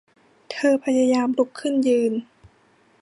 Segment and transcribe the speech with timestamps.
[0.51, 2.13] เธอพยายามลุกขึ้นยืน